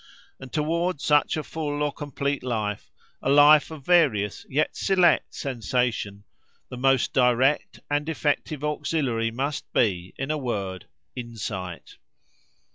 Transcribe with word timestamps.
And 0.39 0.51
towards 0.51 1.03
such 1.05 1.37
a 1.37 1.43
full 1.43 1.83
or 1.83 1.91
complete 1.93 2.41
life, 2.41 2.89
a 3.21 3.29
life 3.29 3.69
of 3.69 3.85
various 3.85 4.47
yet 4.49 4.75
select 4.75 5.35
sensation, 5.35 6.23
the 6.69 6.77
most 6.77 7.13
direct 7.13 7.81
and 7.87 8.09
effective 8.09 8.63
auxiliary 8.63 9.29
must 9.29 9.71
be, 9.73 10.15
in 10.17 10.31
a 10.31 10.39
word, 10.39 10.87
Insight. 11.15 11.99